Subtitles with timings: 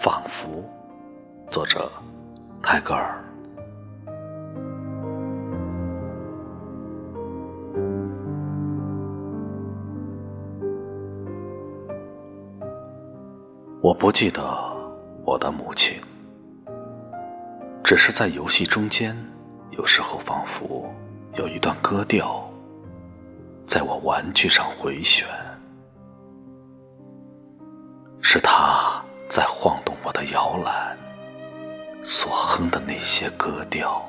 [0.00, 0.62] 仿佛，
[1.50, 1.90] 作者
[2.62, 3.20] 泰戈尔。
[13.80, 14.40] 我不记得
[15.24, 16.00] 我的母亲，
[17.82, 19.16] 只是在游戏中间，
[19.70, 20.88] 有时候仿佛
[21.34, 22.48] 有一段歌调，
[23.66, 25.26] 在我玩具上回旋，
[28.20, 28.77] 是她
[29.28, 30.96] 在晃动我的摇篮，
[32.02, 34.02] 所哼的那些歌调。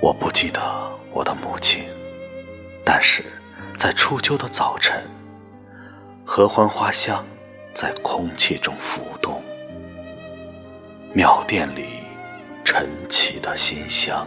[0.00, 0.60] 我不记得
[1.10, 1.84] 我的母亲，
[2.84, 3.24] 但是。
[3.76, 5.00] 在初秋的早晨，
[6.24, 7.24] 合欢花香
[7.72, 9.40] 在空气中浮动，
[11.12, 12.00] 庙殿里
[12.64, 14.26] 晨起的馨香，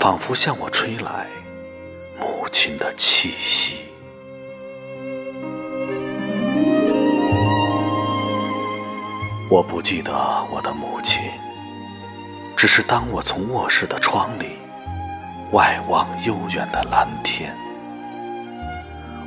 [0.00, 1.28] 仿佛向我吹来
[2.18, 3.81] 母亲的气息。
[9.52, 10.14] 我不记得
[10.50, 11.20] 我的母亲，
[12.56, 14.56] 只是当我从卧室的窗里
[15.50, 17.54] 外望悠远的蓝天。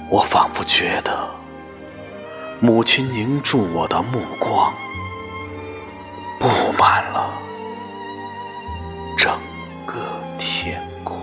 [0.09, 1.29] 我仿佛觉得，
[2.59, 4.73] 母亲凝住我的目光，
[6.39, 7.29] 布满了
[9.19, 9.31] 整
[9.85, 10.01] 个
[10.39, 11.15] 天空。